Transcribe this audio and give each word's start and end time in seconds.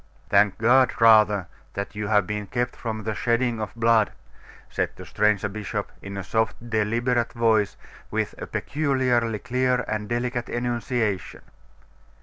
'Thank 0.29 0.57
God 0.57 0.99
rather 0.99 1.45
that 1.75 1.93
you 1.93 2.07
have 2.07 2.25
been 2.25 2.47
kept 2.47 2.75
from 2.75 3.03
the 3.03 3.13
shedding 3.13 3.61
of 3.61 3.75
blood,' 3.75 4.11
said 4.67 4.89
the 4.95 5.05
stranger 5.05 5.47
bishop, 5.47 5.91
in 6.01 6.17
a 6.17 6.23
soft, 6.23 6.55
deliberate 6.71 7.33
voice, 7.33 7.77
with 8.09 8.33
a 8.39 8.47
peculiarly 8.47 9.37
clear 9.37 9.81
and 9.87 10.09
delicate 10.09 10.49
enunciation. 10.49 11.41